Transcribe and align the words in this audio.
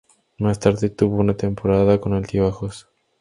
Más 0.39 0.59
tarde 0.59 0.89
tuvo 0.89 1.17
una 1.17 1.37
temporada 1.37 2.01
con 2.01 2.13
altibajos. 2.13 2.89